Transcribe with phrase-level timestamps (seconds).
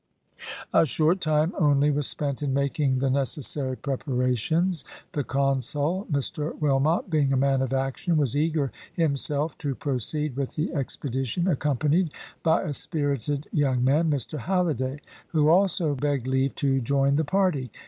[0.73, 7.11] A short time only was spent in making the necessary preparations, the consul, Mr Wilmot,
[7.11, 12.09] being a man of action, was eager himself to proceed with the expedition, accompanied
[12.41, 17.69] by a spirited young man, Mr Halliday, who also begged leave to join the party.